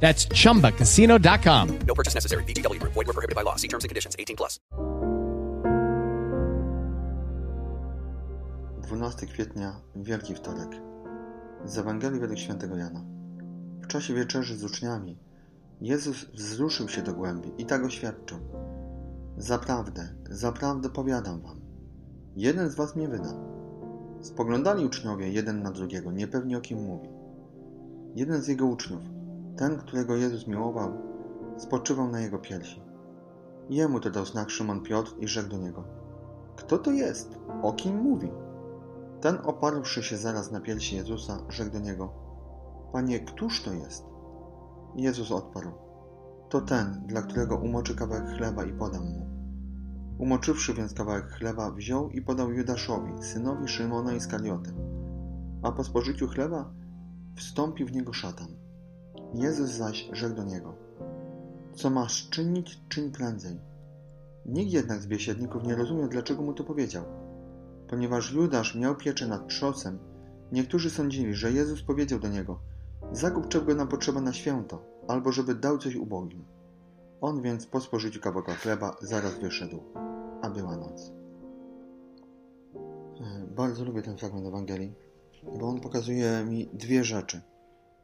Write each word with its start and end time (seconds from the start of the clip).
That's 0.00 0.26
chumbacasino.com. 0.28 1.78
No 1.86 1.94
purchase 1.94 2.14
necessary. 2.14 2.44
VGW 2.44 2.78
Group. 2.78 2.94
Void 2.94 3.06
were 3.06 3.12
prohibited 3.12 3.34
by 3.34 3.42
law. 3.42 3.56
See 3.56 3.68
terms 3.68 3.84
and 3.84 3.88
conditions. 3.88 4.14
18 4.18 4.36
plus. 4.36 4.60
12 8.86 9.26
kwietnia, 9.26 9.80
Wielki 9.96 10.34
Wtorek. 10.34 10.70
Z 11.64 11.78
Ewangelii 11.78 12.20
według 12.20 12.38
świętego 12.38 12.76
Jana. 12.76 13.04
W 13.82 13.86
czasie 13.86 14.14
wieczerzy 14.14 14.56
z 14.56 14.64
uczniami 14.64 15.18
Jezus 15.80 16.24
wzruszył 16.24 16.88
się 16.88 17.02
do 17.02 17.14
głębi 17.14 17.52
i 17.58 17.66
tak 17.66 17.84
oświadczył. 17.84 18.38
Zaprawdę, 19.36 20.08
zaprawdę 20.30 20.90
powiadam 20.90 21.40
wam, 21.40 21.60
jeden 22.36 22.70
z 22.70 22.74
was 22.74 22.96
mnie 22.96 23.08
wyda. 23.08 23.34
Spoglądali 24.20 24.86
uczniowie 24.86 25.28
jeden 25.28 25.62
na 25.62 25.70
drugiego, 25.70 26.12
niepewni 26.12 26.56
o 26.56 26.60
kim 26.60 26.82
mówi. 26.82 27.08
Jeden 28.14 28.42
z 28.42 28.48
jego 28.48 28.66
uczniów, 28.66 29.02
ten, 29.56 29.78
którego 29.78 30.16
Jezus 30.16 30.46
miłował, 30.46 30.92
spoczywał 31.56 32.08
na 32.08 32.20
jego 32.20 32.38
piersi. 32.38 32.82
Jemu 33.70 34.00
to 34.00 34.10
dał 34.10 34.26
znak 34.26 34.50
Szymon 34.50 34.82
Piotr 34.82 35.14
i 35.18 35.28
rzekł 35.28 35.50
do 35.50 35.58
niego: 35.58 35.84
Kto 36.56 36.78
to 36.78 36.90
jest? 36.90 37.38
O 37.62 37.72
kim 37.72 37.96
mówi? 37.96 38.28
Ten, 39.20 39.38
oparłszy 39.44 40.02
się 40.02 40.16
zaraz 40.16 40.50
na 40.52 40.60
piersi 40.60 40.96
Jezusa, 40.96 41.38
rzekł 41.48 41.72
do 41.72 41.78
niego: 41.78 42.12
Panie, 42.92 43.20
któż 43.20 43.62
to 43.62 43.72
jest? 43.72 44.04
Jezus 44.94 45.32
odparł: 45.32 45.70
To 46.48 46.60
ten, 46.60 47.02
dla 47.06 47.22
którego 47.22 47.56
umoczy 47.56 47.94
kawałek 47.94 48.36
chleba 48.36 48.64
i 48.64 48.72
podam 48.72 49.02
mu. 49.02 49.26
Umoczywszy 50.18 50.74
więc 50.74 50.94
kawałek 50.94 51.26
chleba, 51.26 51.70
wziął 51.70 52.10
i 52.10 52.22
podał 52.22 52.52
Judaszowi, 52.52 53.22
synowi 53.22 53.68
Szymona 53.68 54.14
i 54.14 54.20
Skarioty. 54.20 54.74
A 55.62 55.72
po 55.72 55.84
spożyciu 55.84 56.28
chleba 56.28 56.70
wstąpił 57.36 57.86
w 57.86 57.92
niego 57.92 58.12
szatan. 58.12 58.65
Jezus 59.36 59.70
zaś 59.70 60.08
rzekł 60.12 60.36
do 60.36 60.44
niego: 60.44 60.74
Co 61.74 61.90
masz 61.90 62.30
czynić, 62.30 62.80
czyń 62.88 63.10
prędzej. 63.10 63.60
Nikt 64.46 64.72
jednak 64.72 65.00
z 65.00 65.06
biesiadników 65.06 65.62
nie 65.62 65.76
rozumiał, 65.76 66.08
dlaczego 66.08 66.42
mu 66.42 66.52
to 66.52 66.64
powiedział. 66.64 67.04
Ponieważ 67.88 68.32
Judasz 68.32 68.74
miał 68.74 68.96
pieczę 68.96 69.26
nad 69.26 69.48
trzosem, 69.48 69.98
niektórzy 70.52 70.90
sądzili, 70.90 71.34
że 71.34 71.52
Jezus 71.52 71.82
powiedział 71.82 72.18
do 72.18 72.28
niego: 72.28 72.60
Zakup 73.12 73.48
czego 73.48 73.74
nam 73.74 73.88
potrzeba 73.88 74.20
na 74.20 74.32
święto, 74.32 74.84
albo 75.08 75.32
żeby 75.32 75.54
dał 75.54 75.78
coś 75.78 75.96
ubogim. 75.96 76.44
On 77.20 77.42
więc 77.42 77.66
po 77.66 77.80
spożyciu 77.80 78.20
kawałka 78.20 78.54
chleba 78.54 78.96
zaraz 79.02 79.38
wyszedł, 79.38 79.82
a 80.42 80.50
była 80.50 80.76
noc. 80.76 81.12
Bardzo 83.56 83.84
lubię 83.84 84.02
ten 84.02 84.16
fragment 84.16 84.46
Ewangelii, 84.46 84.94
bo 85.58 85.68
on 85.68 85.80
pokazuje 85.80 86.44
mi 86.44 86.70
dwie 86.72 87.04
rzeczy. 87.04 87.40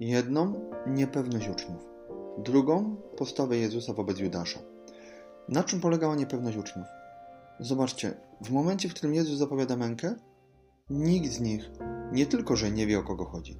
Jedną 0.00 0.70
niepewność 0.86 1.48
uczniów, 1.48 1.84
drugą 2.38 2.96
postawę 3.16 3.56
Jezusa 3.56 3.92
wobec 3.92 4.18
Judasza. 4.18 4.60
Na 5.48 5.64
czym 5.64 5.80
polegała 5.80 6.14
niepewność 6.14 6.56
uczniów? 6.56 6.86
Zobaczcie, 7.60 8.14
w 8.44 8.50
momencie, 8.50 8.88
w 8.88 8.94
którym 8.94 9.14
Jezus 9.14 9.38
zapowiada 9.38 9.76
mękę, 9.76 10.14
nikt 10.90 11.32
z 11.32 11.40
nich 11.40 11.70
nie 12.12 12.26
tylko, 12.26 12.56
że 12.56 12.70
nie 12.70 12.86
wie 12.86 12.98
o 12.98 13.02
kogo 13.02 13.24
chodzi, 13.24 13.58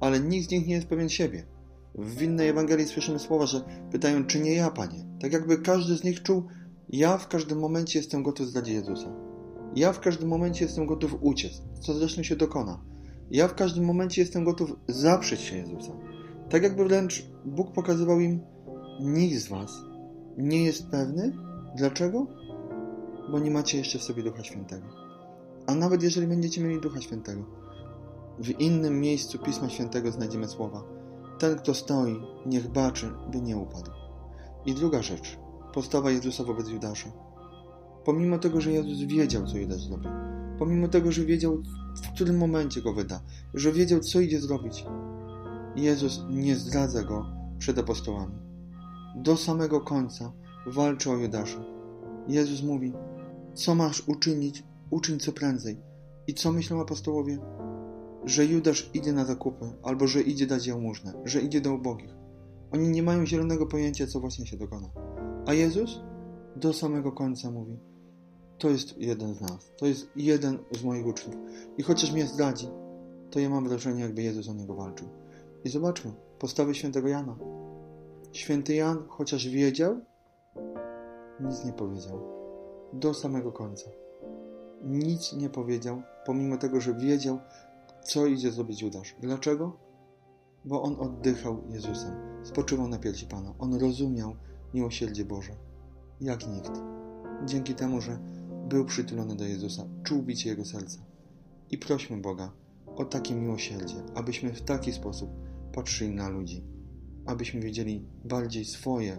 ale 0.00 0.20
nikt 0.20 0.48
z 0.48 0.50
nich 0.50 0.66
nie 0.66 0.74
jest 0.74 0.86
pewien 0.86 1.08
siebie. 1.08 1.46
W 1.94 2.22
innej 2.22 2.48
Ewangelii 2.48 2.86
słyszymy 2.86 3.18
słowa, 3.18 3.46
że 3.46 3.64
pytają, 3.92 4.26
czy 4.26 4.40
nie 4.40 4.54
ja, 4.54 4.70
Panie? 4.70 5.04
Tak 5.20 5.32
jakby 5.32 5.58
każdy 5.58 5.96
z 5.96 6.04
nich 6.04 6.22
czuł, 6.22 6.42
ja 6.88 7.18
w 7.18 7.28
każdym 7.28 7.58
momencie 7.58 7.98
jestem 7.98 8.22
gotów 8.22 8.46
zdradzić 8.46 8.74
Jezusa. 8.74 9.12
Ja 9.76 9.92
w 9.92 10.00
każdym 10.00 10.28
momencie 10.28 10.64
jestem 10.64 10.86
gotów 10.86 11.16
uciec, 11.20 11.62
co 11.80 11.94
zresztą 11.94 12.22
się 12.22 12.36
dokona. 12.36 12.93
Ja 13.30 13.48
w 13.48 13.54
każdym 13.54 13.84
momencie 13.84 14.22
jestem 14.22 14.44
gotów 14.44 14.76
zaprzeć 14.88 15.40
się 15.40 15.56
Jezusa. 15.56 15.92
Tak 16.50 16.62
jakby 16.62 16.84
wręcz 16.84 17.26
Bóg 17.44 17.72
pokazywał 17.72 18.20
im, 18.20 18.40
nikt 19.00 19.42
z 19.42 19.48
was 19.48 19.94
nie 20.38 20.64
jest 20.64 20.90
pewny. 20.90 21.32
Dlaczego? 21.76 22.26
Bo 23.30 23.38
nie 23.38 23.50
macie 23.50 23.78
jeszcze 23.78 23.98
w 23.98 24.02
sobie 24.02 24.22
Ducha 24.22 24.44
Świętego. 24.44 24.86
A 25.66 25.74
nawet 25.74 26.02
jeżeli 26.02 26.26
będziecie 26.26 26.60
mieli 26.60 26.80
Ducha 26.80 27.00
Świętego, 27.00 27.44
w 28.38 28.60
innym 28.60 29.00
miejscu 29.00 29.38
Pisma 29.38 29.68
Świętego 29.68 30.12
znajdziemy 30.12 30.48
słowa 30.48 30.84
ten, 31.38 31.56
kto 31.56 31.74
stoi, 31.74 32.20
niech 32.46 32.72
baczy, 32.72 33.10
by 33.32 33.40
nie 33.40 33.56
upadł. 33.56 33.90
I 34.66 34.74
druga 34.74 35.02
rzecz, 35.02 35.38
postawa 35.72 36.10
Jezusa 36.10 36.44
wobec 36.44 36.68
Judasza. 36.68 37.12
Pomimo 38.04 38.38
tego, 38.38 38.60
że 38.60 38.72
Jezus 38.72 38.98
wiedział, 38.98 39.46
co 39.46 39.58
Judasz 39.58 39.82
zrobi, 39.82 40.08
pomimo 40.58 40.88
tego, 40.88 41.12
że 41.12 41.24
wiedział, 41.24 41.62
którym 42.14 42.38
momencie 42.38 42.82
go 42.82 42.92
wyda, 42.92 43.20
że 43.54 43.72
wiedział, 43.72 44.00
co 44.00 44.20
idzie 44.20 44.40
zrobić, 44.40 44.84
Jezus 45.76 46.22
nie 46.30 46.56
zdradza 46.56 47.02
go 47.02 47.26
przed 47.58 47.78
apostołami. 47.78 48.34
Do 49.16 49.36
samego 49.36 49.80
końca 49.80 50.32
walczy 50.66 51.10
o 51.10 51.16
Judasza. 51.16 51.64
Jezus 52.28 52.62
mówi, 52.62 52.92
co 53.54 53.74
masz 53.74 54.08
uczynić, 54.08 54.64
uczyń 54.90 55.18
co 55.18 55.32
prędzej. 55.32 55.80
I 56.26 56.34
co 56.34 56.52
myślą 56.52 56.80
apostołowie? 56.80 57.38
Że 58.24 58.46
Judasz 58.46 58.90
idzie 58.94 59.12
na 59.12 59.24
zakupy, 59.24 59.72
albo 59.82 60.06
że 60.06 60.22
idzie 60.22 60.46
dać 60.46 60.66
jałmużnę, 60.66 61.12
że 61.24 61.40
idzie 61.40 61.60
do 61.60 61.74
ubogich. 61.74 62.14
Oni 62.72 62.88
nie 62.88 63.02
mają 63.02 63.26
zielonego 63.26 63.66
pojęcia, 63.66 64.06
co 64.06 64.20
właśnie 64.20 64.46
się 64.46 64.56
dokona. 64.56 64.88
A 65.46 65.54
Jezus 65.54 66.00
do 66.56 66.72
samego 66.72 67.12
końca 67.12 67.50
mówi, 67.50 67.78
to 68.58 68.68
jest 68.70 68.98
jeden 68.98 69.34
z 69.34 69.40
nas, 69.40 69.72
to 69.76 69.86
jest 69.86 70.08
jeden 70.16 70.58
z 70.72 70.84
moich 70.84 71.06
uczniów. 71.06 71.36
I 71.78 71.82
chociaż 71.82 72.12
mnie 72.12 72.26
zdradzi, 72.26 72.68
to 73.30 73.40
ja 73.40 73.50
mam 73.50 73.68
wrażenie, 73.68 74.02
jakby 74.02 74.22
Jezus 74.22 74.48
o 74.48 74.54
niego 74.54 74.74
walczył. 74.74 75.08
I 75.64 75.68
zobaczmy, 75.68 76.12
postawy 76.38 76.74
świętego 76.74 77.08
Jana. 77.08 77.36
Święty 78.32 78.74
Jan, 78.74 79.04
chociaż 79.08 79.48
wiedział, 79.48 80.00
nic 81.40 81.64
nie 81.64 81.72
powiedział. 81.72 82.20
Do 82.92 83.14
samego 83.14 83.52
końca. 83.52 83.90
Nic 84.84 85.32
nie 85.32 85.50
powiedział, 85.50 86.02
pomimo 86.26 86.56
tego, 86.58 86.80
że 86.80 86.94
wiedział, 86.94 87.38
co 88.02 88.26
idzie 88.26 88.52
zrobić 88.52 88.82
Judasz. 88.82 89.16
Dlaczego? 89.20 89.76
Bo 90.64 90.82
on 90.82 90.96
oddychał 91.00 91.62
Jezusem, 91.68 92.14
spoczywał 92.42 92.88
na 92.88 92.98
piersi 92.98 93.26
Pana. 93.26 93.54
On 93.58 93.74
rozumiał 93.74 94.36
miłosierdzie 94.74 95.24
Boże, 95.24 95.52
jak 96.20 96.46
nikt. 96.48 96.72
Dzięki 97.44 97.74
temu, 97.74 98.00
że 98.00 98.18
był 98.68 98.84
przytulony 98.84 99.36
do 99.36 99.44
Jezusa, 99.44 99.86
czuł 100.04 100.22
bicie 100.22 100.50
Jego 100.50 100.64
serca. 100.64 100.98
I 101.70 101.78
prośmy 101.78 102.16
Boga 102.16 102.52
o 102.86 103.04
takie 103.04 103.34
miłosierdzie, 103.34 103.96
abyśmy 104.14 104.52
w 104.52 104.62
taki 104.62 104.92
sposób 104.92 105.30
patrzyli 105.72 106.14
na 106.14 106.28
ludzi, 106.28 106.64
abyśmy 107.26 107.60
wiedzieli 107.60 108.06
bardziej 108.24 108.64
swoje 108.64 109.18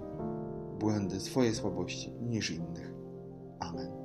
błędy, 0.80 1.20
swoje 1.20 1.56
słabości 1.56 2.12
niż 2.12 2.52
innych. 2.52 2.94
Amen. 3.60 4.05